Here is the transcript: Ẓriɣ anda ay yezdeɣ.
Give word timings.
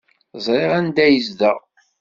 Ẓriɣ 0.45 0.71
anda 0.79 1.01
ay 1.03 1.13
yezdeɣ. 1.15 1.57